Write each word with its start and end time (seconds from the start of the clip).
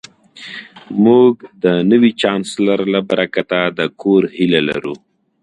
موږ 1.03 1.33
د 1.63 1.65
نوي 1.91 2.11
چانسلر 2.21 2.79
له 2.93 2.99
برکته 3.09 3.59
د 3.77 3.79
کور 4.01 4.21
هیله 4.35 4.61
لرو 4.69 4.95